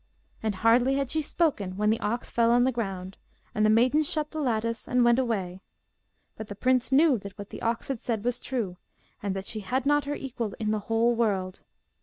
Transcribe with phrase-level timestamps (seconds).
[0.41, 3.17] And hardly had she spoken when the ox fell on the ground,
[3.53, 5.61] and the maiden shut the lattice and went away.
[6.35, 8.77] But the prince knew that what the ox had said was true,
[9.21, 11.61] and that she had not her equal in the whole world.